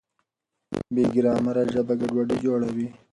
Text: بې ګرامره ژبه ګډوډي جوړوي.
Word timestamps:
بې 0.93 1.03
ګرامره 1.13 1.63
ژبه 1.73 1.93
ګډوډي 1.99 2.35
جوړوي. 2.45 2.87